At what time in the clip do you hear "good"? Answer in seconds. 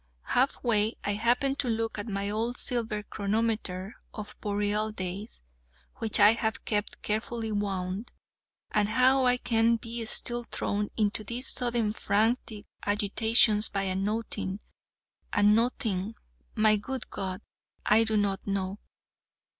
16.77-17.07